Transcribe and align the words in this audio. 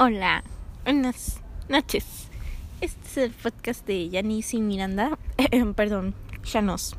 Hola, 0.00 0.44
buenas 0.84 1.40
noches. 1.68 2.28
Este 2.80 3.08
es 3.08 3.16
el 3.16 3.32
podcast 3.32 3.84
de 3.84 4.08
Yanis 4.08 4.54
y 4.54 4.60
Miranda. 4.60 5.18
Perdón, 5.74 6.14
Janos. 6.44 6.94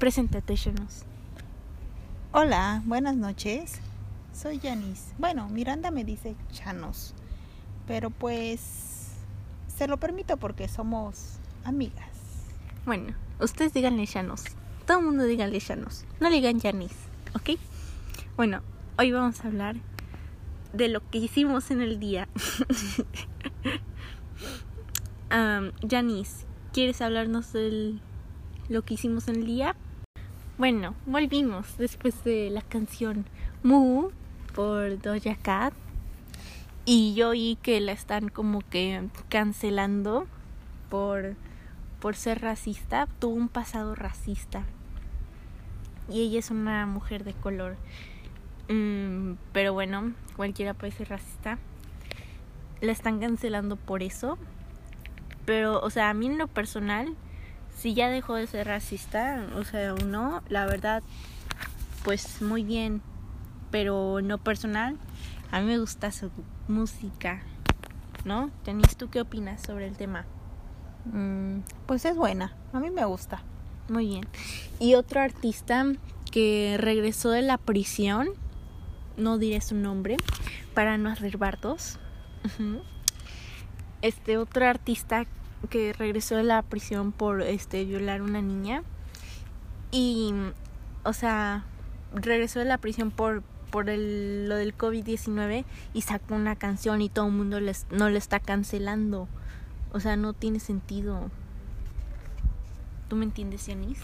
Preséntate, 0.00 0.56
Janos. 0.56 1.04
Hola, 2.32 2.82
buenas 2.84 3.14
noches. 3.14 3.80
Soy 4.32 4.58
Yanis. 4.58 5.12
Bueno, 5.16 5.48
Miranda 5.48 5.92
me 5.92 6.02
dice 6.02 6.34
Chanos. 6.50 7.14
Pero 7.86 8.10
pues 8.10 9.12
se 9.68 9.86
lo 9.86 9.98
permito 9.98 10.36
porque 10.36 10.66
somos 10.66 11.38
amigas. 11.62 12.10
Bueno, 12.86 13.14
ustedes 13.38 13.72
díganle 13.72 14.08
Janos. 14.08 14.42
Todo 14.84 14.98
el 14.98 15.04
mundo 15.04 15.22
díganle 15.22 15.60
Janos. 15.60 16.06
No 16.18 16.28
le 16.28 16.34
digan 16.34 16.58
Yanis, 16.58 16.96
¿ok? 17.36 17.56
Bueno, 18.36 18.62
hoy 18.98 19.12
vamos 19.12 19.44
a 19.44 19.46
hablar 19.46 19.76
de 20.74 20.88
lo 20.88 21.08
que 21.10 21.18
hicimos 21.18 21.70
en 21.70 21.80
el 21.80 22.00
día. 22.00 22.28
um, 25.30 25.70
Janice, 25.88 26.46
¿quieres 26.72 27.00
hablarnos 27.00 27.52
de 27.52 27.94
lo 28.68 28.82
que 28.82 28.94
hicimos 28.94 29.28
en 29.28 29.36
el 29.36 29.46
día? 29.46 29.76
Bueno, 30.58 30.94
volvimos 31.06 31.78
después 31.78 32.24
de 32.24 32.50
la 32.50 32.62
canción 32.62 33.24
Moo 33.62 34.10
por 34.54 35.00
Doja 35.00 35.36
Cat. 35.36 35.74
Y 36.84 37.14
yo 37.14 37.30
oí 37.30 37.56
que 37.62 37.80
la 37.80 37.92
están 37.92 38.28
como 38.28 38.60
que 38.60 39.08
cancelando 39.30 40.26
por, 40.90 41.34
por 42.00 42.14
ser 42.14 42.42
racista. 42.42 43.08
Tuvo 43.18 43.34
un 43.34 43.48
pasado 43.48 43.94
racista. 43.94 44.64
Y 46.10 46.20
ella 46.20 46.40
es 46.40 46.50
una 46.50 46.84
mujer 46.84 47.24
de 47.24 47.32
color. 47.32 47.78
Mm, 48.68 49.34
pero 49.52 49.72
bueno, 49.72 50.12
cualquiera 50.36 50.74
puede 50.74 50.92
ser 50.92 51.08
racista. 51.08 51.58
La 52.80 52.92
están 52.92 53.20
cancelando 53.20 53.76
por 53.76 54.02
eso. 54.02 54.38
Pero, 55.44 55.80
o 55.80 55.90
sea, 55.90 56.10
a 56.10 56.14
mí 56.14 56.26
en 56.26 56.38
lo 56.38 56.48
personal, 56.48 57.14
si 57.76 57.94
ya 57.94 58.08
dejó 58.08 58.34
de 58.34 58.46
ser 58.46 58.66
racista, 58.66 59.46
o 59.56 59.64
sea, 59.64 59.92
no, 59.92 60.42
la 60.48 60.66
verdad, 60.66 61.02
pues 62.02 62.40
muy 62.40 62.64
bien. 62.64 63.02
Pero 63.70 64.18
en 64.20 64.28
lo 64.28 64.38
personal, 64.38 64.96
a 65.50 65.60
mí 65.60 65.66
me 65.66 65.78
gusta 65.78 66.12
su 66.12 66.30
música, 66.68 67.42
¿no? 68.24 68.50
Tenis, 68.64 68.96
¿tú 68.96 69.10
qué 69.10 69.20
opinas 69.20 69.62
sobre 69.62 69.86
el 69.86 69.96
tema? 69.96 70.24
Mm, 71.06 71.58
pues 71.86 72.04
es 72.04 72.16
buena, 72.16 72.54
a 72.72 72.80
mí 72.80 72.90
me 72.90 73.04
gusta. 73.04 73.42
Muy 73.88 74.06
bien. 74.06 74.26
Y 74.78 74.94
otro 74.94 75.20
artista 75.20 75.84
que 76.30 76.76
regresó 76.78 77.30
de 77.30 77.42
la 77.42 77.58
prisión 77.58 78.28
no 79.16 79.38
diré 79.38 79.60
su 79.60 79.74
nombre 79.74 80.16
para 80.74 80.98
no 80.98 81.08
hacer 81.08 81.36
bardos. 81.36 81.98
Este 84.02 84.36
otro 84.36 84.66
artista 84.66 85.24
que 85.70 85.92
regresó 85.94 86.36
de 86.36 86.44
la 86.44 86.60
prisión 86.62 87.12
por 87.12 87.40
este 87.40 87.84
violar 87.84 88.20
a 88.20 88.24
una 88.24 88.42
niña 88.42 88.82
y 89.90 90.34
o 91.04 91.12
sea, 91.12 91.64
regresó 92.12 92.58
de 92.58 92.66
la 92.66 92.78
prisión 92.78 93.10
por 93.10 93.42
por 93.74 93.90
el, 93.90 94.48
lo 94.48 94.54
del 94.54 94.78
COVID-19 94.78 95.64
y 95.94 96.02
sacó 96.02 96.36
una 96.36 96.54
canción 96.54 97.02
y 97.02 97.08
todo 97.08 97.26
el 97.26 97.32
mundo 97.32 97.58
les, 97.58 97.88
no 97.90 98.08
le 98.08 98.18
está 98.18 98.38
cancelando. 98.38 99.26
O 99.92 99.98
sea, 99.98 100.14
no 100.14 100.32
tiene 100.32 100.60
sentido. 100.60 101.28
¿Tú 103.08 103.16
me 103.16 103.24
entiendes, 103.24 103.66
Yanis? 103.66 103.98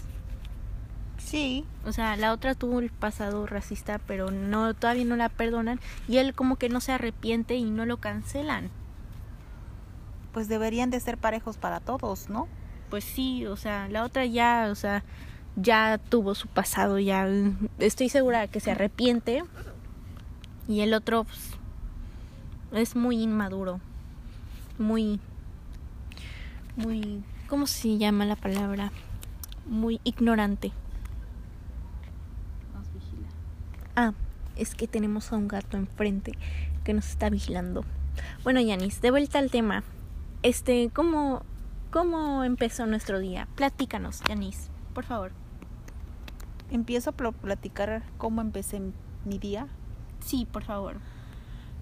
Sí. 1.25 1.65
O 1.85 1.91
sea, 1.93 2.17
la 2.17 2.33
otra 2.33 2.55
tuvo 2.55 2.79
el 2.79 2.89
pasado 2.89 3.45
racista, 3.45 3.99
pero 3.99 4.31
no 4.31 4.73
todavía 4.73 5.05
no 5.05 5.15
la 5.15 5.29
perdonan 5.29 5.79
y 6.07 6.17
él 6.17 6.33
como 6.33 6.57
que 6.57 6.69
no 6.69 6.81
se 6.81 6.91
arrepiente 6.91 7.55
y 7.55 7.69
no 7.69 7.85
lo 7.85 7.97
cancelan. 7.97 8.69
Pues 10.33 10.47
deberían 10.47 10.89
de 10.89 10.99
ser 10.99 11.17
parejos 11.17 11.57
para 11.57 11.79
todos, 11.79 12.29
¿no? 12.29 12.47
Pues 12.89 13.03
sí, 13.03 13.45
o 13.45 13.55
sea, 13.55 13.87
la 13.87 14.03
otra 14.03 14.25
ya, 14.25 14.67
o 14.71 14.75
sea, 14.75 15.03
ya 15.55 15.97
tuvo 15.97 16.35
su 16.35 16.47
pasado, 16.47 16.99
ya 16.99 17.27
estoy 17.79 18.09
segura 18.09 18.47
que 18.47 18.59
se 18.59 18.71
arrepiente 18.71 19.43
y 20.67 20.81
el 20.81 20.93
otro 20.93 21.25
pues, 21.25 21.51
es 22.73 22.95
muy 22.95 23.21
inmaduro, 23.21 23.79
muy 24.77 25.19
muy 26.75 27.23
¿cómo 27.47 27.67
se 27.67 27.97
llama 27.97 28.25
la 28.25 28.35
palabra? 28.35 28.91
Muy 29.65 29.99
ignorante. 30.03 30.71
Ah, 33.95 34.13
es 34.55 34.75
que 34.75 34.87
tenemos 34.87 35.31
a 35.31 35.37
un 35.37 35.47
gato 35.47 35.77
enfrente 35.77 36.33
que 36.83 36.93
nos 36.93 37.07
está 37.07 37.29
vigilando. 37.29 37.83
Bueno, 38.43 38.59
Yanis, 38.61 39.01
de 39.01 39.11
vuelta 39.11 39.39
al 39.39 39.51
tema. 39.51 39.83
Este, 40.43 40.89
¿cómo, 40.93 41.43
cómo 41.91 42.43
empezó 42.43 42.85
nuestro 42.85 43.19
día? 43.19 43.47
Platícanos, 43.55 44.21
Yanis, 44.27 44.69
por 44.93 45.05
favor. 45.05 45.31
¿Empiezo 46.71 47.09
a 47.11 47.13
platicar 47.13 48.03
cómo 48.17 48.41
empecé 48.41 48.81
mi 49.25 49.39
día? 49.39 49.67
Sí, 50.21 50.47
por 50.51 50.63
favor. 50.63 50.97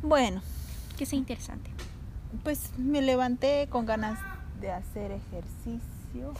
Bueno. 0.01 0.41
Que 0.97 1.05
sea 1.05 1.17
interesante. 1.19 1.71
Pues 2.43 2.71
me 2.77 3.01
levanté 3.01 3.67
con 3.69 3.85
ganas 3.85 4.19
de 4.59 4.71
hacer 4.71 5.11
ejercicio. 5.11 6.33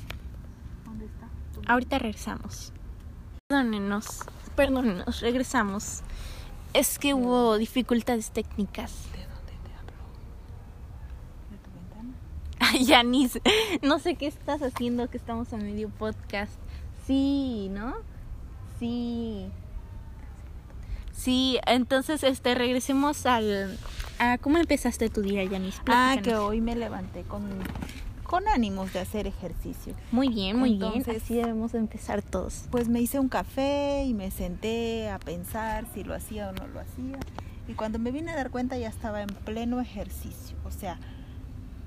¿Dónde 0.86 1.06
está? 1.06 1.30
Ahorita 1.68 2.00
regresamos. 2.00 2.74
Perdónenos, 3.48 4.26
perdónenos, 4.60 5.22
regresamos. 5.22 6.02
Es 6.74 7.00
que 7.00 7.14
hubo 7.14 7.58
dificultades 7.58 8.32
técnicas. 8.32 8.92
¿De 9.14 9.20
dónde 9.20 9.54
te 9.64 9.74
hablo? 9.74 9.94
¿De 11.50 11.58
tu 11.58 11.70
ventana? 11.72 12.14
Ay, 12.60 12.84
Yanis, 12.84 13.40
no 13.82 14.00
sé 14.00 14.16
qué 14.16 14.28
estás 14.28 14.62
haciendo 14.62 15.10
que 15.10 15.16
estamos 15.16 15.54
a 15.54 15.58
medio 15.58 15.88
podcast. 15.88 16.52
Sí, 17.08 17.70
¿no? 17.72 17.96
Sí. 18.80 19.48
Sí, 21.14 21.58
entonces 21.66 22.24
este 22.24 22.54
regresemos 22.54 23.26
al 23.26 23.78
a 24.20 24.38
cómo 24.40 24.58
empezaste 24.58 25.10
tu 25.10 25.22
día, 25.22 25.42
Yanis. 25.46 25.82
Ah, 25.88 26.18
que 26.22 26.36
hoy 26.36 26.60
me 26.60 26.76
levanté 26.76 27.22
con 27.22 27.44
con 28.30 28.48
ánimos 28.48 28.94
de 28.94 29.00
hacer 29.00 29.26
ejercicio. 29.26 29.96
Muy 30.12 30.28
bien, 30.28 30.56
muy 30.56 30.76
bien. 30.76 31.04
Así 31.10 31.34
debemos 31.34 31.74
empezar 31.74 32.22
todos. 32.22 32.66
Pues 32.70 32.88
me 32.88 33.02
hice 33.02 33.20
un 33.20 33.28
café 33.28 34.06
y 34.06 34.14
me 34.14 34.30
senté 34.30 35.10
a 35.10 35.18
pensar 35.18 35.88
si 35.96 36.04
lo 36.04 36.14
hacía 36.14 36.50
o 36.50 36.52
no 36.52 36.68
lo 36.68 36.80
hacía. 36.80 37.18
Y 37.68 37.74
cuando 37.74 37.98
me 37.98 38.12
vine 38.12 38.30
a 38.30 38.36
dar 38.36 38.52
cuenta 38.52 38.78
ya 38.78 38.88
estaba 38.88 39.24
en 39.24 39.30
pleno 39.30 39.82
ejercicio. 39.82 40.56
O 40.64 40.70
sea, 40.70 41.00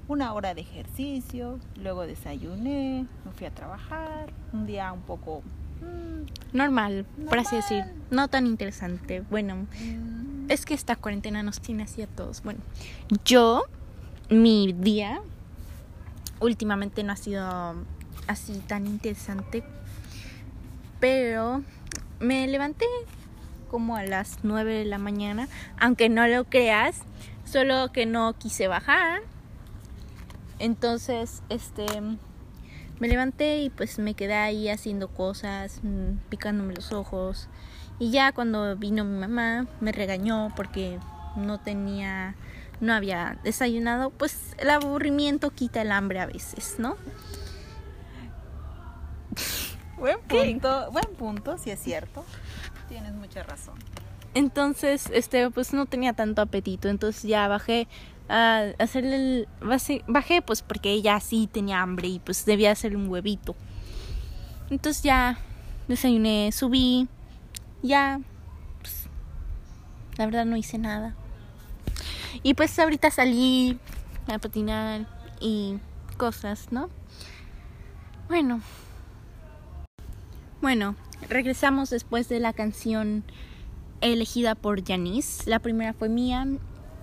una 0.09 0.33
hora 0.33 0.53
de 0.53 0.63
ejercicio, 0.63 1.61
luego 1.77 2.09
desayuné, 2.09 3.07
me 3.25 3.31
fui 3.31 3.47
a 3.47 3.55
trabajar, 3.55 4.33
un 4.53 4.67
día 4.67 4.93
un 4.93 5.03
poco... 5.03 5.45
Mm, 5.81 6.57
normal, 6.57 7.07
por 7.29 7.39
así 7.39 7.55
decir, 7.55 7.85
no 8.11 8.27
tan 8.27 8.49
interesante. 8.49 9.23
Bueno, 9.31 9.69
mm. 9.81 10.51
es 10.51 10.65
que 10.65 10.75
esta 10.75 10.97
cuarentena 10.97 11.45
nos 11.45 11.61
tiene 11.61 11.85
así 11.85 12.03
a 12.03 12.09
todos. 12.09 12.43
Bueno, 12.43 12.59
yo, 13.25 13.63
mi 14.29 14.73
día 14.73 15.23
últimamente 16.43 17.03
no 17.03 17.13
ha 17.13 17.17
sido 17.17 17.75
así 18.27 18.59
tan 18.67 18.87
interesante. 18.87 19.63
Pero 21.01 21.63
me 22.21 22.47
levanté 22.47 22.87
como 23.71 23.97
a 23.97 24.05
las 24.05 24.39
9 24.43 24.75
de 24.75 24.85
la 24.85 24.99
mañana, 24.99 25.49
aunque 25.81 26.09
no 26.09 26.27
lo 26.29 26.45
creas, 26.45 27.01
solo 27.45 27.91
que 27.93 28.05
no 28.07 28.35
quise 28.35 28.69
bajar. 28.69 29.23
Entonces, 30.59 31.43
este 31.49 31.87
me 33.01 33.09
levanté 33.09 33.63
y 33.63 33.71
pues 33.71 33.99
me 33.99 34.15
quedé 34.15 34.35
ahí 34.35 34.69
haciendo 34.69 35.09
cosas, 35.09 35.81
mm, 35.83 36.19
picándome 36.29 36.75
los 36.75 36.93
ojos. 36.93 37.49
Y 37.99 38.11
ya 38.11 38.33
cuando 38.33 38.77
vino 38.77 39.05
mi 39.05 39.19
mamá 39.19 39.67
me 39.81 39.91
regañó 39.91 40.53
porque 40.55 40.99
no 41.37 41.59
tenía 41.59 42.37
no 42.83 42.93
había 42.93 43.39
desayunado, 43.45 44.11
pues 44.11 44.55
el 44.59 44.69
aburrimiento 44.69 45.51
quita 45.51 45.81
el 45.83 45.93
hambre 45.93 46.21
a 46.21 46.27
veces, 46.27 46.75
¿no? 46.79 46.97
Buen 49.99 50.19
punto, 50.27 50.91
buen 50.91 51.15
punto, 51.17 51.59
si 51.59 51.71
es 51.71 51.81
cierto. 51.81 52.25
Tienes 52.89 53.13
mucha 53.13 53.45
razón. 53.45 53.77
Entonces, 54.35 55.09
este, 55.13 55.49
pues 55.51 55.73
no 55.73 55.87
tenía 55.87 56.13
tanto 56.13 56.43
apetito, 56.43 56.89
entonces 56.89 57.23
ya 57.23 57.47
bajé 57.47 57.87
a 58.29 58.73
hacerle 58.81 59.17
el 59.17 59.49
bajé 60.09 60.43
pues 60.43 60.63
porque 60.63 60.91
ella 60.91 61.21
sí 61.21 61.49
tenía 61.53 61.83
hambre 61.83 62.09
y 62.09 62.19
pues 62.19 62.45
debía 62.45 62.73
hacerle 62.73 62.97
un 62.97 63.09
huevito. 63.09 63.55
Entonces 64.71 65.05
ya 65.05 65.39
desayuné, 65.87 66.51
subí, 66.51 67.07
ya 67.83 68.21
pues 68.81 69.07
la 70.17 70.25
verdad 70.25 70.47
no 70.47 70.57
hice 70.57 70.79
nada. 70.79 71.15
Y 72.43 72.55
pues 72.55 72.79
ahorita 72.79 73.11
salí 73.11 73.79
a 74.27 74.39
patinar 74.39 75.07
y 75.41 75.79
cosas, 76.17 76.71
¿no? 76.71 76.89
Bueno. 78.29 78.61
Bueno, 80.61 80.95
regresamos 81.29 81.91
después 81.91 82.29
de 82.29 82.41
la 82.41 82.53
canción 82.53 83.25
elegida 84.01 84.55
por 84.55 84.85
Janice. 84.85 85.49
La 85.51 85.59
primera 85.59 85.93
fue 85.93 86.09
mía 86.09 86.47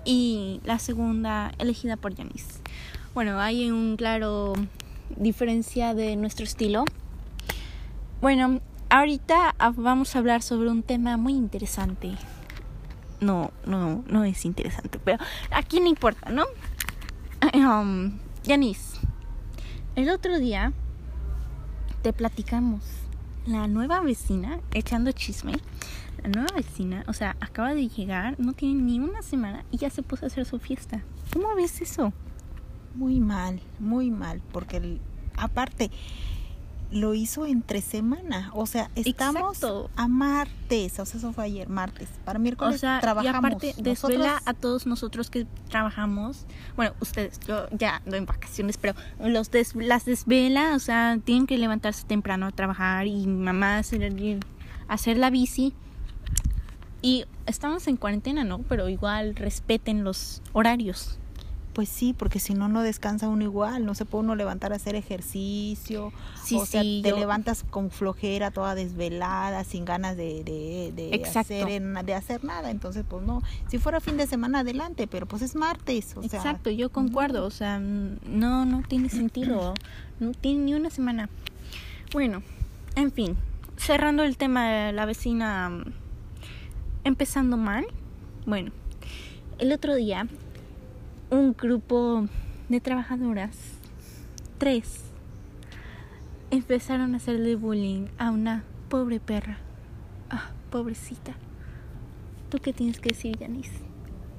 y 0.04 0.60
la 0.64 0.78
segunda 0.78 1.52
elegida 1.58 1.96
por 1.96 2.16
Janice. 2.16 2.60
Bueno, 3.14 3.40
hay 3.40 3.70
un 3.70 3.96
claro 3.96 4.54
diferencia 5.16 5.94
de 5.94 6.16
nuestro 6.16 6.44
estilo. 6.44 6.84
Bueno, 8.20 8.60
ahorita 8.88 9.54
vamos 9.76 10.14
a 10.14 10.20
hablar 10.20 10.42
sobre 10.42 10.70
un 10.70 10.82
tema 10.82 11.16
muy 11.16 11.32
interesante. 11.34 12.12
No, 13.20 13.52
no, 13.66 14.02
no 14.06 14.24
es 14.24 14.44
interesante, 14.44 14.98
pero 14.98 15.18
aquí 15.50 15.80
no 15.80 15.86
importa, 15.86 16.30
¿no? 16.30 16.44
Um, 17.54 18.18
Janice, 18.46 18.98
el 19.96 20.08
otro 20.10 20.38
día 20.38 20.72
te 22.02 22.12
platicamos. 22.12 22.82
La 23.46 23.66
nueva 23.66 24.00
vecina, 24.00 24.60
echando 24.72 25.12
chisme, 25.12 25.54
la 26.22 26.28
nueva 26.28 26.54
vecina, 26.54 27.04
o 27.08 27.12
sea, 27.12 27.36
acaba 27.40 27.74
de 27.74 27.88
llegar, 27.88 28.38
no 28.38 28.52
tiene 28.52 28.82
ni 28.82 29.00
una 29.00 29.22
semana 29.22 29.64
y 29.70 29.78
ya 29.78 29.90
se 29.90 30.02
puso 30.02 30.26
a 30.26 30.28
hacer 30.28 30.44
su 30.44 30.58
fiesta. 30.58 31.02
¿Cómo 31.32 31.54
ves 31.54 31.80
eso? 31.80 32.12
Muy 32.94 33.20
mal, 33.20 33.60
muy 33.78 34.10
mal, 34.10 34.42
porque 34.52 35.00
aparte 35.36 35.90
lo 36.92 37.14
hizo 37.14 37.46
entre 37.46 37.80
semana, 37.82 38.50
o 38.52 38.66
sea, 38.66 38.90
estamos 38.96 39.56
Exacto. 39.58 39.90
a 39.94 40.08
martes, 40.08 40.98
o 40.98 41.06
sea, 41.06 41.18
eso 41.18 41.32
fue 41.32 41.44
ayer, 41.44 41.68
martes. 41.68 42.08
Para 42.24 42.38
miércoles 42.40 42.74
O 42.74 42.78
sea, 42.78 42.98
trabajamos. 43.00 43.32
y 43.32 43.36
aparte 43.36 43.66
desvela 43.80 44.18
Nosotros- 44.34 44.42
a 44.46 44.54
todos 44.54 44.86
nosotros 44.86 45.30
que 45.30 45.46
trabajamos. 45.68 46.46
Bueno, 46.76 46.92
ustedes, 47.00 47.38
yo 47.46 47.68
ya 47.70 48.02
no 48.06 48.16
en 48.16 48.26
vacaciones, 48.26 48.76
pero 48.76 48.94
los 49.20 49.50
des- 49.52 49.76
las 49.76 50.04
desvela, 50.04 50.74
o 50.74 50.80
sea, 50.80 51.16
tienen 51.24 51.46
que 51.46 51.58
levantarse 51.58 52.04
temprano 52.06 52.46
a 52.46 52.50
trabajar 52.50 53.06
y 53.06 53.26
mamá 53.26 53.78
hacer, 53.78 54.12
hacer 54.88 55.16
la 55.16 55.30
bici. 55.30 55.72
Y 57.02 57.24
estamos 57.46 57.86
en 57.88 57.96
cuarentena, 57.96 58.44
¿no? 58.44 58.58
Pero 58.68 58.88
igual 58.88 59.34
respeten 59.36 60.04
los 60.04 60.42
horarios. 60.52 61.18
Pues 61.72 61.88
sí, 61.88 62.14
porque 62.18 62.40
si 62.40 62.52
no, 62.52 62.66
no 62.68 62.82
descansa 62.82 63.28
uno 63.28 63.44
igual, 63.44 63.86
no 63.86 63.94
se 63.94 64.04
puede 64.04 64.24
uno 64.24 64.34
levantar 64.34 64.72
a 64.72 64.76
hacer 64.76 64.96
ejercicio, 64.96 66.12
Sí, 66.42 66.56
o 66.56 66.66
sea, 66.66 66.82
te 66.82 67.02
yo- 67.02 67.16
levantas 67.16 67.62
con 67.62 67.90
flojera, 67.92 68.50
toda 68.50 68.74
desvelada, 68.74 69.62
sin 69.62 69.84
ganas 69.84 70.16
de, 70.16 70.42
de, 70.42 70.92
de 70.94 71.24
hacer, 71.24 71.80
de 72.04 72.14
hacer 72.14 72.42
nada, 72.44 72.72
entonces 72.72 73.04
pues 73.08 73.24
no, 73.24 73.40
si 73.68 73.78
fuera 73.78 74.00
fin 74.00 74.16
de 74.16 74.26
semana 74.26 74.60
adelante, 74.60 75.06
pero 75.06 75.26
pues 75.26 75.42
es 75.42 75.54
martes, 75.54 76.16
o 76.16 76.22
sea, 76.24 76.40
Exacto, 76.40 76.70
yo 76.70 76.90
concuerdo, 76.90 77.46
o 77.46 77.50
sea, 77.50 77.78
no, 77.78 78.64
no 78.66 78.82
tiene 78.82 79.08
sentido, 79.08 79.74
no 80.18 80.32
tiene 80.32 80.64
ni 80.64 80.74
una 80.74 80.90
semana. 80.90 81.28
Bueno, 82.12 82.42
en 82.96 83.12
fin, 83.12 83.36
cerrando 83.76 84.24
el 84.24 84.36
tema 84.36 84.68
de 84.68 84.92
la 84.92 85.04
vecina, 85.06 85.68
mm, 85.70 85.84
empezando 87.04 87.56
mal, 87.56 87.86
bueno, 88.44 88.72
el 89.58 89.72
otro 89.72 89.94
día 89.94 90.26
un 91.30 91.54
grupo 91.54 92.26
de 92.68 92.80
trabajadoras, 92.80 93.56
tres, 94.58 95.04
empezaron 96.50 97.14
a 97.14 97.18
hacerle 97.18 97.56
bullying 97.56 98.06
a 98.18 98.30
una 98.30 98.64
pobre 98.88 99.20
perra. 99.20 99.58
Ah, 100.28 100.50
pobrecita. 100.70 101.34
¿Tú 102.50 102.58
qué 102.58 102.72
tienes 102.72 103.00
que 103.00 103.10
decir, 103.10 103.38
Janice? 103.38 103.90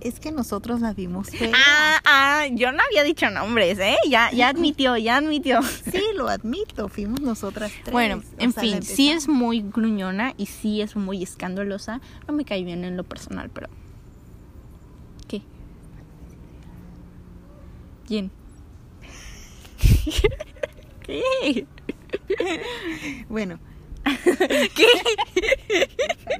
es 0.01 0.19
que 0.19 0.31
nosotros 0.31 0.81
la 0.81 0.93
vimos 0.93 1.29
fea. 1.29 1.51
Ah, 1.55 2.01
ah, 2.05 2.47
yo 2.51 2.71
no 2.71 2.79
había 2.83 3.03
dicho 3.03 3.29
nombres, 3.29 3.79
¿eh? 3.79 3.97
Ya, 4.09 4.31
ya 4.31 4.49
admitió, 4.49 4.97
ya 4.97 5.17
admitió. 5.17 5.61
Sí, 5.63 6.01
lo 6.15 6.27
admito, 6.27 6.89
fuimos 6.89 7.21
nosotras 7.21 7.71
tres. 7.83 7.91
Bueno, 7.91 8.21
en 8.37 8.53
fin, 8.53 8.83
sí 8.83 9.11
es 9.11 9.27
muy 9.27 9.61
gruñona 9.61 10.33
y 10.37 10.47
sí 10.47 10.81
es 10.81 10.95
muy 10.95 11.23
escandalosa. 11.23 12.01
No 12.27 12.33
me 12.33 12.45
cae 12.45 12.63
bien 12.63 12.83
en 12.83 12.97
lo 12.97 13.03
personal, 13.03 13.49
pero... 13.49 13.69
¿Qué? 15.27 15.41
¿Quién? 18.11 18.29
¿Qué? 21.05 21.65
Bueno, 23.29 23.57
¿Qué? 24.75 24.85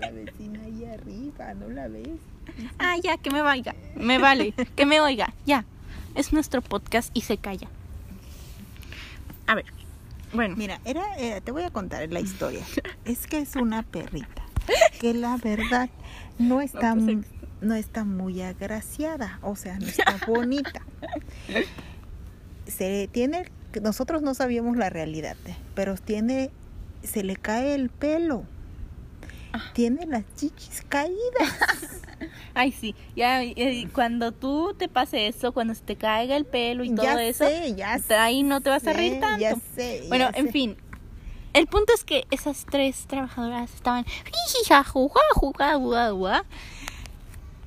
la 0.02 0.12
vecina 0.12 0.64
ahí 0.66 0.84
arriba, 0.84 1.54
¿no 1.54 1.70
la 1.70 1.88
ves? 1.88 2.10
Ah, 2.78 2.98
ya, 3.02 3.16
que 3.16 3.32
me 3.32 3.42
vaya. 3.42 3.74
Me 3.96 4.18
vale, 4.18 4.54
que 4.76 4.86
me 4.86 5.00
oiga. 5.00 5.34
Ya. 5.46 5.64
Es 6.14 6.34
nuestro 6.34 6.62
podcast 6.62 7.10
y 7.14 7.22
se 7.22 7.38
calla. 7.38 7.70
A 9.48 9.56
ver. 9.56 9.64
Bueno. 10.34 10.58
Mira, 10.58 10.82
era, 10.84 11.16
era- 11.16 11.40
te 11.40 11.54
voy 11.54 11.64
a 11.64 11.70
contar 11.72 12.06
la 12.12 12.20
historia. 12.20 12.66
Es 13.06 13.28
que 13.28 13.40
es 13.40 13.56
una 13.56 13.84
perrita 13.84 14.44
que 15.00 15.14
la 15.14 15.38
verdad 15.38 15.90
no 16.38 16.60
está, 16.60 16.96
pues, 16.96 17.06
mu- 17.16 17.24
no 17.62 17.76
está 17.76 18.04
muy 18.04 18.42
agraciada, 18.42 19.40
o 19.42 19.56
sea, 19.56 19.80
no 19.80 19.88
está 19.88 20.20
bonita. 20.28 20.82
Se 22.68 23.10
tiene, 23.12 23.46
nosotros 23.82 24.22
no 24.22 24.34
sabíamos 24.34 24.78
la 24.78 24.90
realidad, 24.90 25.36
pero 25.76 25.96
tiene, 25.96 26.52
se 27.04 27.24
le 27.24 27.36
cae 27.36 27.76
el 27.76 27.90
pelo. 27.90 28.44
Ah. 29.54 29.72
Tiene 29.74 30.06
las 30.06 30.24
chichis 30.36 30.84
caídas. 30.88 32.00
Ay, 32.54 32.72
sí. 32.72 32.96
Ya, 33.16 33.44
eh, 33.44 33.88
cuando 33.94 34.32
tú 34.32 34.74
te 34.78 34.88
pase 34.88 35.28
eso, 35.28 35.52
cuando 35.52 35.74
se 35.76 35.82
te 35.82 35.96
caiga 35.96 36.38
el 36.38 36.46
pelo 36.46 36.84
y 36.84 36.94
todo 36.94 37.04
ya 37.04 37.24
eso, 37.24 37.46
sé, 37.46 37.76
ya 37.76 37.98
sé. 38.00 38.16
ahí 38.16 38.44
no 38.44 38.62
te 38.62 38.70
vas 38.70 38.86
a 38.88 38.94
reír 38.94 39.20
tanto. 39.20 39.42
Ya 39.42 39.56
sé. 39.76 40.06
Bueno, 40.08 40.30
ya 40.32 40.40
en 40.40 40.46
sé. 40.48 40.52
fin. 40.52 40.78
El 41.54 41.68
punto 41.68 41.94
es 41.94 42.06
que 42.06 42.26
esas 42.32 42.66
tres 42.70 43.06
trabajadoras 43.08 43.74
estaban. 43.74 44.06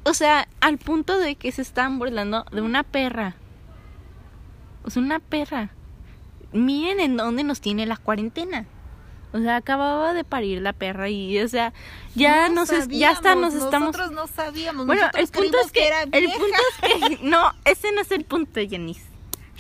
O 0.05 0.15
sea, 0.15 0.49
al 0.61 0.79
punto 0.79 1.19
de 1.19 1.37
que 1.37 1.53
se 1.53 1.63
estaban 1.63 1.99
burlando 1.99 2.45
de 2.51 2.61
una 2.63 2.83
perra. 2.83 3.37
O 4.85 4.91
sea, 4.91 5.03
una 5.03 5.19
perra. 5.19 5.71
Miren 6.53 7.01
en 7.01 7.17
dónde 7.17 7.43
nos 7.45 7.61
tiene 7.61 7.87
la 7.87 7.97
cuarentena. 7.97 8.67
O 9.33 9.39
sea, 9.41 9.57
acababa 9.57 10.13
de 10.15 10.23
parir 10.23 10.63
la 10.63 10.73
perra 10.73 11.09
y, 11.09 11.37
o 11.41 11.49
sea, 11.49 11.73
ya 12.15 12.49
No 12.49 12.55
nos 12.57 12.71
es- 12.71 12.87
ya 12.89 13.17
sabíamos, 13.17 13.55
nos 13.55 13.65
estamos 13.65 13.89
Nosotros 13.97 14.13
no 14.13 14.27
sabíamos. 14.29 14.87
bueno, 14.87 15.03
el 15.19 15.27
punto 15.27 15.59
es 15.65 15.73
que, 15.73 15.89
era 15.89 16.03
el 16.05 16.11
punto 16.31 16.47
es 16.83 17.09
que 17.19 17.25
no, 17.25 17.53
ese 17.65 17.91
no 17.91 18.01
es 18.01 18.13
el 18.13 18.25
punto, 18.25 18.61
Janice. 18.69 19.03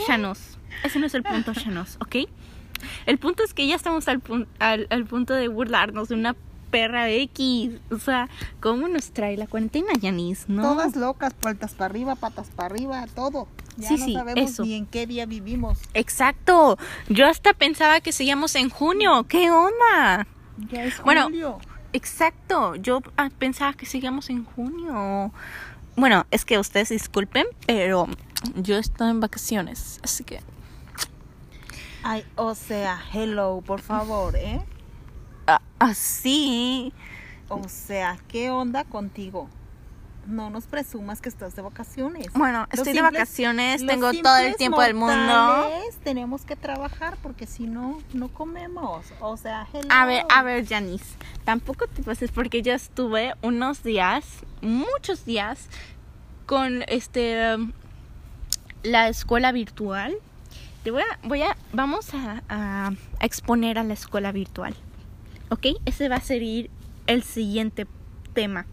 Shanos. 0.06 0.58
Ese 0.84 1.00
no 1.00 1.06
es 1.06 1.14
el 1.14 1.24
punto, 1.24 1.52
Shanos, 1.52 1.96
¿ok? 2.00 2.28
El 3.06 3.18
punto 3.18 3.42
es 3.42 3.52
que 3.54 3.66
ya 3.66 3.74
estamos 3.74 4.06
al, 4.06 4.20
pun- 4.22 4.46
al, 4.60 4.86
al 4.90 5.04
punto 5.06 5.34
de 5.34 5.48
burlarnos 5.48 6.08
de 6.08 6.14
una 6.14 6.36
perra 6.74 7.08
X. 7.08 7.70
O 7.92 8.00
sea, 8.00 8.28
¿cómo 8.60 8.88
nos 8.88 9.12
trae 9.12 9.36
la 9.36 9.46
cuarentena, 9.46 9.92
Janice? 10.02 10.46
No. 10.48 10.62
Todas 10.62 10.96
locas, 10.96 11.32
patas 11.32 11.72
para 11.72 11.86
arriba, 11.86 12.16
patas 12.16 12.48
para 12.48 12.74
arriba, 12.74 13.06
todo. 13.14 13.46
Ya 13.76 13.90
Sí, 13.90 13.96
no 13.96 14.04
sí, 14.06 14.14
sabemos 14.14 14.50
eso. 14.50 14.64
ni 14.64 14.74
en 14.74 14.86
qué 14.86 15.06
día 15.06 15.24
vivimos. 15.24 15.78
Exacto. 15.94 16.76
Yo 17.08 17.28
hasta 17.28 17.52
pensaba 17.54 18.00
que 18.00 18.10
seguíamos 18.10 18.56
en 18.56 18.70
junio. 18.70 19.24
¿Qué 19.28 19.52
onda? 19.52 20.26
Ya 20.72 20.82
es 20.84 21.00
Bueno, 21.04 21.24
julio. 21.26 21.58
Exacto. 21.92 22.74
Yo 22.74 23.02
ah, 23.16 23.30
pensaba 23.38 23.74
que 23.74 23.86
seguíamos 23.86 24.28
en 24.28 24.44
junio. 24.44 25.32
Bueno, 25.94 26.26
es 26.32 26.44
que 26.44 26.58
ustedes 26.58 26.88
disculpen, 26.88 27.46
pero 27.68 28.08
yo 28.56 28.78
estoy 28.78 29.10
en 29.10 29.20
vacaciones, 29.20 30.00
así 30.02 30.24
que 30.24 30.40
Ay, 32.02 32.24
o 32.34 32.56
sea, 32.56 33.00
hello, 33.14 33.62
por 33.64 33.80
favor, 33.80 34.34
¿eh? 34.34 34.60
Así. 35.78 36.92
O 37.48 37.68
sea, 37.68 38.18
¿qué 38.28 38.50
onda 38.50 38.84
contigo? 38.84 39.48
No 40.26 40.48
nos 40.48 40.64
presumas 40.64 41.20
que 41.20 41.28
estás 41.28 41.54
de 41.54 41.60
vacaciones. 41.60 42.32
Bueno, 42.32 42.66
Los 42.70 42.78
estoy 42.80 42.94
de 42.94 43.02
vacaciones, 43.02 43.86
tengo 43.86 44.10
todo 44.22 44.38
el 44.38 44.56
tiempo 44.56 44.80
del 44.80 44.94
mundo. 44.94 45.68
Tenemos 46.02 46.46
que 46.46 46.56
trabajar 46.56 47.18
porque 47.22 47.46
si 47.46 47.66
no, 47.66 47.98
no 48.14 48.28
comemos. 48.28 49.04
O 49.20 49.36
sea, 49.36 49.66
hello. 49.72 49.88
A 49.90 50.06
ver, 50.06 50.24
a 50.30 50.42
ver, 50.42 50.66
Janice, 50.66 51.04
tampoco 51.44 51.86
te 51.86 52.02
pases 52.02 52.30
porque 52.30 52.62
yo 52.62 52.72
estuve 52.72 53.34
unos 53.42 53.82
días, 53.82 54.24
muchos 54.62 55.26
días, 55.26 55.68
con 56.46 56.82
este 56.88 57.56
la 58.82 59.08
escuela 59.08 59.52
virtual. 59.52 60.14
Te 60.84 60.90
voy 60.90 61.02
a, 61.02 61.18
voy 61.26 61.42
a, 61.42 61.56
vamos 61.72 62.08
a 62.14 62.92
exponer 63.20 63.78
a 63.78 63.84
la 63.84 63.94
escuela 63.94 64.32
virtual, 64.32 64.74
¿ok? 65.54 65.66
Ese 65.84 66.08
va 66.08 66.16
a 66.16 66.20
ser 66.20 66.42
el 67.06 67.22
siguiente 67.22 67.86
tema, 68.32 68.66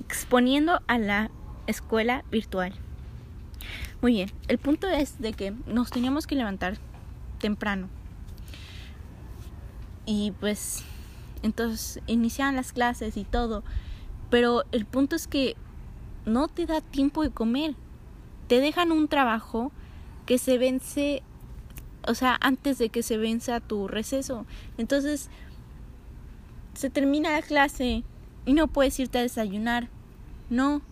exponiendo 0.00 0.80
a 0.88 0.98
la 0.98 1.30
escuela 1.68 2.24
virtual. 2.32 2.72
Muy 4.02 4.14
bien, 4.14 4.32
el 4.48 4.58
punto 4.58 4.88
es 4.88 5.20
de 5.20 5.32
que 5.32 5.52
nos 5.66 5.90
teníamos 5.90 6.26
que 6.26 6.34
levantar 6.34 6.78
temprano. 7.38 7.88
Y 10.06 10.32
pues 10.40 10.82
entonces 11.42 12.02
iniciaban 12.08 12.56
las 12.56 12.72
clases 12.72 13.16
y 13.16 13.24
todo. 13.24 13.62
Pero 14.28 14.64
el 14.72 14.86
punto 14.86 15.14
es 15.14 15.28
que 15.28 15.54
no 16.26 16.48
te 16.48 16.66
da 16.66 16.80
tiempo 16.80 17.22
de 17.22 17.30
comer. 17.30 17.76
Te 18.48 18.58
dejan 18.58 18.90
un 18.90 19.06
trabajo 19.06 19.70
que 20.26 20.38
se 20.38 20.58
vence 20.58 21.22
o 22.06 22.14
sea 22.14 22.36
antes 22.40 22.76
de 22.78 22.88
que 22.88 23.02
se 23.02 23.16
venza 23.18 23.60
tu 23.60 23.88
receso. 23.88 24.46
Entonces 24.76 25.30
se 26.74 26.90
termina 26.90 27.30
la 27.30 27.42
clase 27.42 28.02
y 28.46 28.52
no 28.52 28.68
puedes 28.68 28.98
irte 29.00 29.18
a 29.18 29.22
desayunar 29.22 29.88
no 30.50 30.82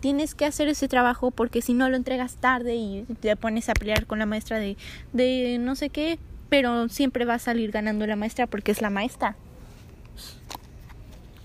tienes 0.00 0.34
que 0.34 0.46
hacer 0.46 0.68
ese 0.68 0.88
trabajo 0.88 1.30
porque 1.30 1.62
si 1.62 1.74
no 1.74 1.88
lo 1.88 1.96
entregas 1.96 2.36
tarde 2.36 2.74
y 2.74 3.06
te 3.20 3.36
pones 3.36 3.68
a 3.68 3.74
pelear 3.74 4.06
con 4.06 4.18
la 4.18 4.26
maestra 4.26 4.58
de, 4.58 4.76
de 5.12 5.58
no 5.60 5.76
sé 5.76 5.90
qué, 5.90 6.18
pero 6.48 6.88
siempre 6.88 7.24
va 7.24 7.34
a 7.34 7.38
salir 7.38 7.70
ganando 7.70 8.06
la 8.06 8.16
maestra 8.16 8.46
porque 8.46 8.72
es 8.72 8.80
la 8.80 8.90
maestra. 8.90 9.36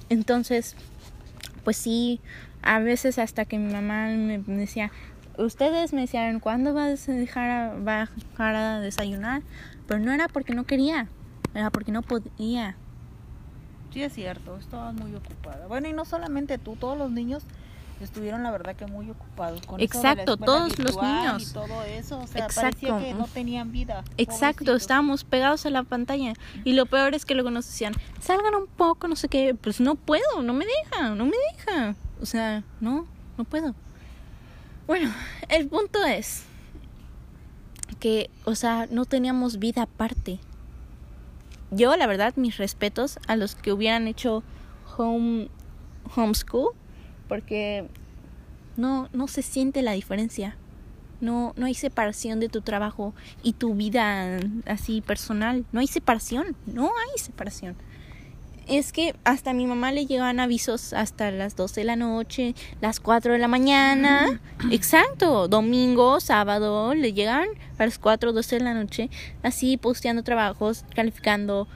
Entonces, 0.10 0.75
pues 1.64 1.78
sí, 1.78 2.22
a 2.62 2.80
veces 2.80 3.20
hasta 3.20 3.46
que 3.46 3.58
mi 3.58 3.72
mamá 3.72 4.08
me 4.08 4.40
decía, 4.40 4.92
ustedes 5.38 5.92
me 5.92 6.02
decían, 6.02 6.40
¿cuándo 6.40 6.74
vas 6.74 7.10
a 7.10 7.14
dejar 7.14 7.50
a, 7.50 8.08
a 8.38 8.80
desayunar? 8.80 9.42
Pero 9.88 10.00
no 10.00 10.14
era 10.14 10.28
porque 10.28 10.54
no 10.54 10.64
quería, 10.66 11.08
era 11.54 11.70
porque 11.72 11.92
no 11.92 12.02
podía. 12.02 12.78
Sí, 13.96 14.04
es 14.04 14.12
cierto, 14.12 14.58
estaba 14.58 14.92
muy 14.92 15.16
ocupada. 15.16 15.68
Bueno, 15.68 15.88
y 15.88 15.94
no 15.94 16.04
solamente 16.04 16.58
tú, 16.58 16.75
todos 16.75 16.98
los 16.98 17.12
niños 17.12 17.44
estuvieron 18.02 18.44
la 18.44 18.52
verdad 18.52 18.75
que 18.75 18.86
muy 18.88 19.10
ocupados 19.10 19.66
con 19.66 19.80
Exacto, 19.80 20.34
eso 20.34 20.36
de 20.36 20.40
la 20.42 20.46
todos 20.46 20.80
los 20.80 21.02
niños. 21.02 21.50
y 21.50 21.54
todo 21.54 21.84
eso, 21.84 22.20
o 22.20 22.28
sea, 22.28 22.44
Exacto. 22.44 22.88
parecía 22.90 23.00
que 23.00 23.14
no 23.14 23.25
tenían 23.28 23.72
vida. 23.72 24.04
Exacto, 24.18 24.66
pobrecitos. 24.66 24.82
estábamos 24.82 25.24
pegados 25.24 25.66
a 25.66 25.70
la 25.70 25.84
pantalla. 25.84 26.34
Y 26.66 26.74
lo 26.74 26.88
peor 26.88 27.16
es 27.16 27.24
que 27.24 27.36
luego 27.36 27.52
nos 27.52 27.68
decían, 27.68 27.94
salgan 28.20 28.54
un 28.56 28.68
poco, 28.68 29.08
no 29.08 29.16
sé 29.16 29.30
qué. 29.30 29.56
Pues 29.56 29.80
no 29.80 29.96
puedo, 29.96 30.44
no 30.44 30.52
me 30.52 30.66
deja, 30.66 31.16
no 31.16 31.24
me 31.24 31.38
deja. 31.54 31.96
O 32.22 32.25
sea, 32.25 32.64
no, 32.82 33.08
no 33.38 33.46
puedo. 33.46 33.74
Bueno, 34.88 35.10
el 35.48 35.70
punto 35.70 36.04
es 36.04 36.44
que, 38.02 38.30
o 38.44 38.56
sea, 38.56 38.88
no 38.92 39.06
teníamos 39.06 39.58
vida 39.58 39.84
aparte. 39.84 40.40
Yo, 41.72 41.96
la 41.96 42.08
verdad, 42.08 42.34
mis 42.36 42.58
respetos 42.58 43.20
a 43.28 43.36
los 43.36 43.56
que 43.56 43.74
hubieran 43.74 44.08
hecho 44.08 44.44
home 44.98 45.50
homeschool, 46.16 46.74
porque 47.28 47.88
no, 48.78 49.10
no 49.14 49.28
se 49.28 49.42
siente 49.42 49.82
la 49.82 49.94
diferencia. 49.94 50.58
No, 51.22 51.54
no 51.56 51.66
hay 51.66 51.74
separación 51.74 52.40
de 52.40 52.50
tu 52.50 52.62
trabajo 52.62 53.14
y 53.42 53.54
tu 53.54 53.74
vida 53.74 54.38
así 54.66 55.02
personal. 55.02 55.66
No 55.72 55.80
hay 55.80 55.88
separación, 55.88 56.56
no 56.66 56.86
hay 56.88 57.18
separación. 57.18 57.76
Es 58.68 58.92
que 58.92 59.14
hasta 59.26 59.52
a 59.52 59.54
mi 59.54 59.68
mamá 59.68 59.92
le 59.92 60.08
llegan 60.08 60.40
avisos 60.40 60.94
hasta 60.94 61.30
las 61.30 61.56
12 61.56 61.82
de 61.82 61.86
la 61.86 61.96
noche, 61.96 62.56
las 62.82 63.00
4 63.00 63.34
de 63.34 63.40
la 63.40 63.48
mañana. 63.48 64.42
Exacto, 64.72 65.48
domingo, 65.48 66.20
sábado, 66.20 66.96
le 66.96 67.14
llegan 67.14 67.48
a 67.78 67.86
las 67.86 68.00
4, 68.00 68.34
12 68.34 68.58
de 68.58 68.64
la 68.64 68.74
noche, 68.74 69.10
así 69.44 69.78
posteando 69.78 70.24
trabajos, 70.24 70.84
calificando. 70.96 71.68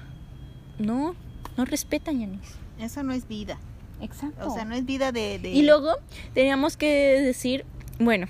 No, 0.79 1.15
no 1.58 1.65
respetan, 1.65 2.19
Yanis. 2.22 2.55
Eso 2.79 3.03
no 3.03 3.13
es 3.13 3.27
vida. 3.27 3.60
Exacto. 4.01 4.48
O 4.50 4.53
sea, 4.53 4.65
no 4.65 4.74
es 4.74 4.86
vida 4.86 5.12
de... 5.12 5.38
de- 5.39 5.51
Y 5.51 5.62
luego 5.63 5.91
teníamos 6.34 6.75
que 6.77 6.88
decir, 7.22 7.65
bueno, 8.00 8.27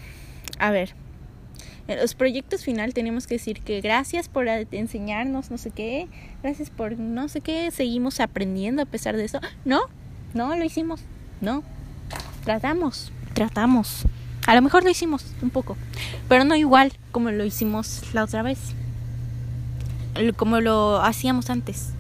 a 0.58 0.72
ver, 0.72 0.96
los 1.96 2.14
proyectos 2.14 2.64
final 2.64 2.94
tenemos 2.94 3.28
que 3.28 3.36
decir 3.36 3.62
que 3.62 3.82
gracias 3.82 4.30
por 4.30 4.48
enseñarnos 4.48 5.50
no 5.50 5.58
sé 5.58 5.72
qué, 5.72 6.08
gracias 6.44 6.70
por 6.70 6.98
no 6.98 7.28
sé 7.28 7.42
qué, 7.42 7.72
seguimos 7.72 8.20
aprendiendo 8.20 8.82
a 8.82 8.86
pesar 8.86 9.18
de 9.18 9.26
eso. 9.26 9.40
No, 9.66 9.82
no 10.34 10.56
lo 10.56 10.64
hicimos, 10.64 11.02
no. 11.42 11.64
Tratamos, 12.44 13.12
tratamos. 13.34 14.04
A 14.48 14.56
lo 14.56 14.62
mejor 14.62 14.84
lo 14.84 14.90
hicimos 14.90 15.26
un 15.42 15.50
poco, 15.50 15.78
pero 16.28 16.44
no 16.44 16.56
igual 16.56 16.94
como 17.12 17.32
lo 17.32 17.46
hicimos 17.46 18.02
la 18.14 18.24
otra 18.24 18.42
vez, 18.42 18.60
como 20.38 20.60
lo 20.60 21.02
hacíamos 21.02 21.50
antes. 21.50 21.94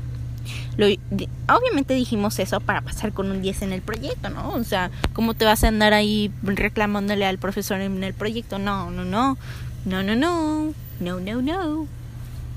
Lo, 0.77 0.87
obviamente 0.87 1.93
dijimos 1.93 2.39
eso 2.39 2.61
para 2.61 2.81
pasar 2.81 3.11
con 3.11 3.29
un 3.29 3.41
10 3.41 3.63
en 3.63 3.73
el 3.73 3.81
proyecto, 3.81 4.29
¿no? 4.29 4.49
O 4.53 4.63
sea, 4.63 4.91
¿cómo 5.13 5.33
te 5.33 5.43
vas 5.43 5.63
a 5.63 5.67
andar 5.67 5.93
ahí 5.93 6.31
reclamándole 6.41 7.25
al 7.25 7.37
profesor 7.37 7.81
en 7.81 8.03
el 8.03 8.13
proyecto? 8.13 8.59
No, 8.59 8.89
no, 8.89 9.03
no. 9.03 9.37
No, 9.85 10.03
no, 10.03 10.15
no. 10.15 10.73
No, 10.99 11.19
no, 11.19 11.41
no. 11.41 11.87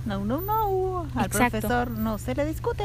No, 0.06 0.24
no, 0.24 0.40
no. 0.40 1.06
Al 1.14 1.26
Exacto. 1.26 1.60
profesor 1.60 1.90
no 1.90 2.18
se 2.18 2.34
le 2.34 2.44
discute. 2.44 2.84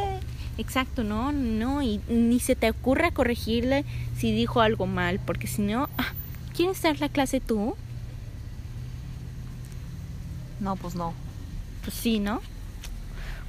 Exacto, 0.58 1.03
no, 1.03 1.32
no. 1.32 1.82
Y 1.82 2.00
ni 2.08 2.39
se 2.39 2.56
te 2.56 2.70
ocurra 2.70 3.12
corregirle 3.12 3.86
si 4.17 4.32
dijo 4.32 4.62
algo 4.62 4.86
mal, 4.86 5.20
porque 5.20 5.48
si 5.48 5.62
no, 5.63 5.89
ah, 5.98 6.12
¿quieres 6.56 6.82
dar 6.82 7.00
la 7.00 7.10
clase 7.10 7.39
tú? 7.39 7.75
No, 10.60 10.75
pues 10.75 10.96
no. 10.96 11.13
Pues 11.84 11.96
sí, 11.96 12.20
¿no? 12.20 12.41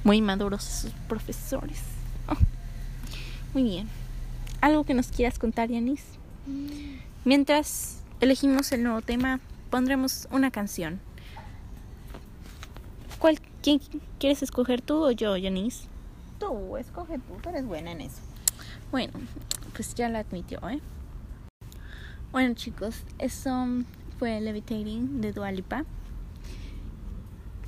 Muy 0.03 0.21
maduros 0.21 0.87
profesores. 1.07 1.79
Ah, 2.27 2.37
Muy 3.53 3.63
bien. 3.63 3.87
¿Algo 4.61 4.83
que 4.83 4.93
nos 4.93 5.07
quieras 5.07 5.39
contar, 5.39 5.69
Yanis? 5.69 6.03
Mientras 7.25 7.97
elegimos 8.21 8.71
el 8.71 8.83
nuevo 8.83 9.01
tema, 9.01 9.39
pondremos 9.69 10.27
una 10.31 10.51
canción. 10.51 10.99
¿Cuál, 13.19 13.39
quién 13.61 13.81
quieres 14.19 14.43
escoger 14.43 14.81
tú 14.81 15.05
o 15.05 15.11
yo, 15.11 15.35
Yanis? 15.37 15.87
Tú, 16.39 16.77
escoge 16.77 17.17
tú, 17.19 17.35
tú 17.41 17.49
eres 17.49 17.65
buena 17.65 17.91
en 17.91 18.01
eso. 18.01 18.21
Bueno, 18.91 19.13
pues 19.73 19.93
ya 19.93 20.09
la 20.09 20.19
admitió, 20.19 20.59
¿eh? 20.69 20.79
Bueno, 22.31 22.53
chicos, 22.55 23.03
eso 23.17 23.67
fue 24.17 24.39
Levitating 24.39 25.21
de 25.21 25.33
Dua 25.33 25.51
Lipa. 25.51 25.85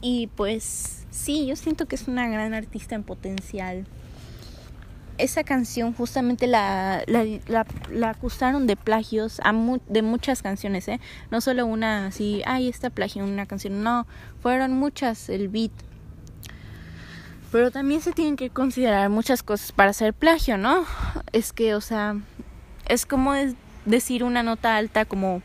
Y 0.01 0.27
pues 0.27 1.05
sí, 1.11 1.45
yo 1.45 1.55
siento 1.55 1.87
que 1.87 1.95
es 1.95 2.07
una 2.07 2.27
gran 2.27 2.53
artista 2.53 2.95
en 2.95 3.03
potencial. 3.03 3.85
Esa 5.21 5.43
canción 5.43 5.93
justamente 5.93 6.47
la, 6.47 7.03
la, 7.07 8.09
acusaron 8.09 8.65
de 8.67 8.75
plagios 8.75 9.39
a 9.43 9.53
mu- 9.53 9.79
de 9.87 10.01
muchas 10.01 10.41
canciones, 10.41 10.87
¿eh? 10.87 10.99
No 11.29 11.41
solo 11.41 11.65
una 11.65 12.07
así, 12.07 12.41
ay, 12.45 12.67
esta 12.69 12.89
plagio 12.89 13.23
una 13.23 13.45
canción. 13.45 13.83
No, 13.83 14.07
fueron 14.41 14.73
muchas 14.73 15.29
el 15.29 15.47
beat. 15.47 15.71
Pero 17.51 17.69
también 17.69 18.01
se 18.01 18.13
tienen 18.13 18.35
que 18.35 18.49
considerar 18.49 19.09
muchas 19.09 19.43
cosas 19.43 19.71
para 19.73 19.91
hacer 19.91 20.13
plagio, 20.13 20.57
¿no? 20.57 20.85
Es 21.33 21.51
que, 21.53 21.75
o 21.75 21.81
sea, 21.81 22.15
es 22.87 23.05
como 23.05 23.33
decir 23.85 24.23
una 24.23 24.41
nota 24.41 24.75
alta 24.77 25.05
como 25.05 25.41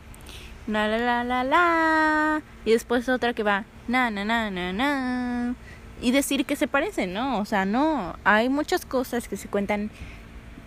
la 0.66 0.88
la 0.88 0.98
la 0.98 1.24
la 1.24 1.44
la 1.44 2.42
y 2.64 2.72
después 2.72 3.08
otra 3.08 3.32
que 3.34 3.42
va 3.42 3.64
na 3.88 4.10
na 4.10 4.24
na 4.24 4.50
na 4.50 4.72
na 4.72 5.54
y 6.00 6.10
decir 6.10 6.44
que 6.44 6.56
se 6.56 6.68
parecen, 6.68 7.12
¿no? 7.12 7.38
O 7.38 7.44
sea, 7.44 7.64
no, 7.64 8.16
hay 8.24 8.48
muchas 8.48 8.84
cosas 8.84 9.28
que 9.28 9.36
se 9.36 9.48
cuentan 9.48 9.90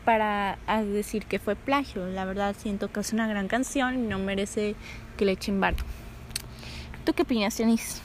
para 0.06 0.58
decir 0.86 1.26
que 1.26 1.40
fue 1.40 1.56
plagio. 1.56 2.06
La 2.08 2.26
verdad 2.26 2.56
siento 2.58 2.92
que 2.92 3.00
es 3.00 3.14
una 3.14 3.28
gran 3.28 3.48
canción 3.48 3.96
y 3.96 4.08
no 4.08 4.18
merece 4.18 4.76
que 5.18 5.26
le 5.26 5.34
echen 5.34 5.62
varo. 5.62 5.78
¿Tú 7.06 7.14
qué 7.14 7.24
opinas, 7.24 7.58
Yanis? 7.58 8.02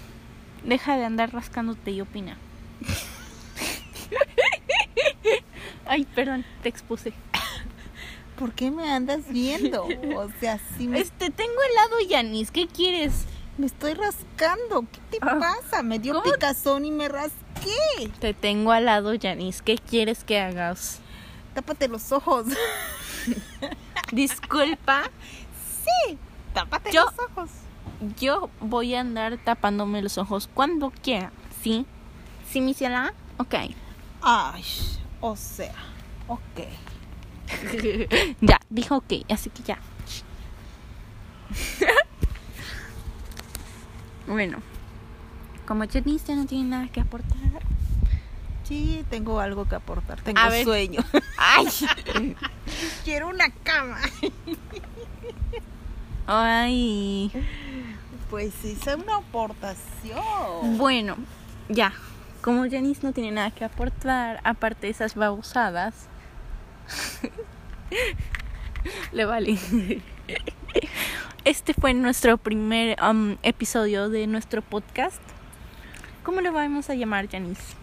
Deja 0.65 0.97
de 0.97 1.05
andar 1.05 1.33
rascándote 1.33 1.93
y 1.93 2.01
opina. 2.01 2.37
Ay, 5.87 6.07
perdón, 6.15 6.45
te 6.63 6.69
expuse. 6.69 7.13
¿Por 8.39 8.53
qué 8.53 8.71
me 8.71 8.91
andas 8.91 9.29
viendo? 9.29 9.85
O 9.85 10.31
sea, 10.41 10.59
si 10.77 10.89
me, 10.89 11.01
Este, 11.01 11.31
tengo 11.31 11.53
helado, 11.71 12.01
Yanis, 12.09 12.51
¿qué 12.51 12.67
quieres? 12.67 13.27
Me 13.59 13.67
estoy 13.67 13.95
rascando. 13.95 14.85
¿Qué 14.93 15.01
te 15.11 15.19
Ah, 15.23 15.39
pasa? 15.39 15.83
Me 15.83 15.99
dio 15.99 16.15
¿cómo? 16.15 16.25
picazón 16.33 16.85
y 16.85 16.91
me 16.91 17.09
rasqué. 17.09 18.11
Te 18.21 18.35
tengo 18.35 18.73
al 18.73 18.87
lado, 18.87 19.15
Yanis, 19.15 19.63
¿qué 19.63 19.77
quieres 19.79 20.25
que 20.25 20.39
hagas? 20.41 21.01
Tápate 21.55 21.89
los 21.89 22.11
ojos. 22.13 22.47
Disculpa, 24.13 25.05
Sí, 25.85 26.19
tápate 26.53 26.91
Yo- 26.93 27.05
los 27.05 27.15
ojos. 27.31 27.51
yo 28.19 28.51
voy 28.61 28.95
a 28.95 29.01
andar 29.01 29.39
tapándome 29.43 30.03
los 30.03 30.19
ojos 30.19 30.49
cuando 30.53 30.91
quiera, 30.91 31.31
¿sí? 31.63 31.87
¿Sí, 32.51 32.61
mi 32.61 32.75
ciela? 32.75 33.15
Ok. 33.39 33.55
Ay, 34.23 34.65
o 35.21 35.37
sea, 35.37 35.75
ok. 36.29 36.41
ya, 38.41 38.59
dijo 38.71 38.97
ok, 38.97 39.13
así 39.31 39.51
que 39.51 39.63
ya. 39.63 39.79
bueno, 44.27 44.59
como 45.67 45.85
Yanis 45.85 46.25
ya 46.25 46.35
no 46.35 46.47
tiene 46.47 46.65
nada 46.69 46.89
que 46.89 47.01
aportar. 47.01 47.35
Sí, 48.65 49.05
tengo 49.11 49.41
algo 49.41 49.67
que 49.67 49.75
aportar. 49.75 50.21
Tengo 50.23 50.41
A 50.41 50.49
ver. 50.49 50.65
sueño. 50.65 51.01
¡Ay! 51.37 51.67
Quiero 53.05 53.29
una 53.29 53.51
cama. 53.63 53.99
¡Ay! 56.27 57.31
Pues 58.31 58.53
hice 58.65 58.95
una 58.95 59.17
aportación. 59.17 60.79
Bueno, 60.79 61.17
ya. 61.69 61.93
Como 62.41 62.63
Janice 62.71 63.01
no 63.03 63.13
tiene 63.13 63.31
nada 63.33 63.51
que 63.51 63.65
aportar, 63.65 64.41
aparte 64.45 64.87
de 64.87 64.91
esas 64.93 65.15
babosadas, 65.15 65.95
le 69.13 69.25
vale. 69.25 69.59
Este 71.45 71.75
fue 71.75 71.93
nuestro 71.95 72.39
primer 72.39 72.97
um, 73.03 73.37
episodio 73.43 74.09
de 74.09 74.27
nuestro 74.27 74.63
podcast. 74.63 75.21
¿Cómo 76.23 76.41
le 76.41 76.51
vamos 76.51 76.89
a 76.89 76.95
llamar, 76.95 77.29
Janice? 77.29 77.75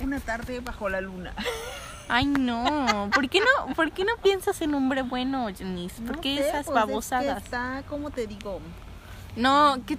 Una 0.00 0.20
tarde 0.20 0.60
bajo 0.60 0.88
la 0.88 1.00
luna. 1.00 1.32
Ay, 2.08 2.26
no. 2.26 3.08
¿Por 3.14 3.28
qué 3.30 3.40
no, 3.40 3.74
¿por 3.74 3.90
qué 3.92 4.04
no 4.04 4.12
piensas 4.22 4.60
en 4.60 4.74
hombre 4.74 5.00
bueno, 5.02 5.46
Janice? 5.56 6.02
¿Por 6.02 6.16
No 6.16 6.20
qué 6.20 6.36
sé, 6.36 6.40
esas 6.48 6.52
pues, 6.52 6.60
es 6.60 6.66
que 6.66 6.72
babosadas? 6.74 7.42
está, 7.44 7.82
¿cómo 7.88 8.10
te 8.10 8.26
digo? 8.26 8.60
No, 9.36 9.78
que 9.86 9.96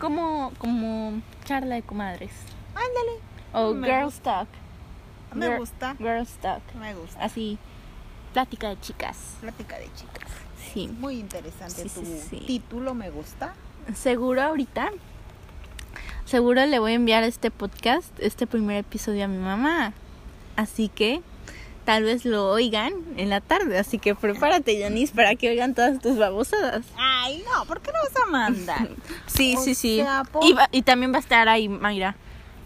como 0.00 0.52
como 0.58 1.20
charla 1.44 1.76
de 1.76 1.82
comadres 1.82 2.32
Ándale. 2.74 3.20
o 3.52 3.72
Me 3.74 3.86
girl 3.86 4.04
gusta. 4.06 4.22
talk. 4.38 4.48
Me 5.34 5.46
Girl- 5.46 5.58
gusta. 5.58 5.94
Girl 5.98 6.26
talk. 6.40 6.62
Me 6.80 6.94
gusta. 6.94 7.22
Así 7.22 7.58
plática 8.32 8.70
de 8.70 8.80
chicas. 8.80 9.36
Plática 9.42 9.76
de 9.78 9.84
chicas. 9.94 10.30
Sí. 10.72 10.88
Muy 10.98 11.18
interesante 11.18 11.82
Sí, 11.82 11.88
tu 11.88 12.04
sí, 12.06 12.20
sí. 12.30 12.36
título, 12.46 12.94
me 12.94 13.10
gusta. 13.10 13.54
Seguro 13.94 14.42
ahorita 14.42 14.90
seguro 16.24 16.64
le 16.66 16.78
voy 16.78 16.92
a 16.92 16.94
enviar 16.94 17.24
este 17.24 17.50
podcast, 17.50 18.08
este 18.18 18.46
primer 18.46 18.76
episodio 18.78 19.24
a 19.24 19.28
mi 19.28 19.36
mamá. 19.38 19.92
Así 20.56 20.88
que 20.88 21.20
tal 21.84 22.04
vez 22.04 22.24
lo 22.24 22.48
oigan 22.50 22.92
en 23.16 23.28
la 23.28 23.40
tarde, 23.40 23.78
así 23.78 23.98
que 23.98 24.14
prepárate, 24.14 24.80
Janice, 24.80 25.12
para 25.14 25.34
que 25.34 25.50
oigan 25.50 25.74
todas 25.74 26.00
tus 26.00 26.16
babosadas. 26.16 26.86
Ay, 26.96 27.42
no, 27.52 27.64
¿por 27.66 27.80
qué 27.80 27.90
no 27.92 27.98
vas 27.98 28.22
a 28.24 28.30
mandar? 28.30 28.88
Sí, 29.26 29.56
O 29.58 29.60
sí, 29.62 29.74
sí. 29.74 29.96
sea, 29.96 30.22
por- 30.24 30.44
Y, 30.44 30.52
va- 30.52 30.68
y 30.72 30.82
también 30.82 31.12
va 31.12 31.16
a 31.16 31.20
estar 31.20 31.48
ahí 31.48 31.68
Mayra. 31.68 32.16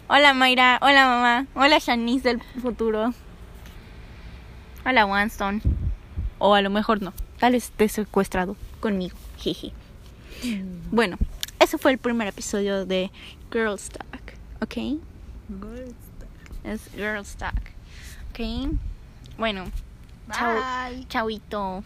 Hola 0.08 0.34
Mayra, 0.34 0.78
hola 0.82 1.06
mamá, 1.06 1.46
hola 1.54 1.78
Shanice 1.78 2.28
del 2.28 2.42
futuro. 2.62 3.12
Hola 4.84 5.06
Winston. 5.06 5.62
O 6.38 6.54
a 6.54 6.60
lo 6.62 6.70
mejor 6.70 7.02
no, 7.02 7.12
tal 7.38 7.54
esté 7.54 7.88
secuestrado 7.88 8.56
conmigo. 8.80 9.16
Jiji. 9.38 9.72
Bueno, 10.90 11.16
ese 11.58 11.78
fue 11.78 11.92
el 11.92 11.98
primer 11.98 12.28
episodio 12.28 12.84
de 12.86 13.10
Girls 13.52 13.88
Talk, 13.90 14.34
¿ok? 14.60 15.00
Good. 15.48 15.94
Es 16.64 16.90
Girls 16.94 17.36
Talk, 17.36 17.60
¿ok? 18.30 18.70
Bueno, 19.38 19.64
Chao. 20.32 20.54
Bye. 20.90 21.06
chauito. 21.08 21.84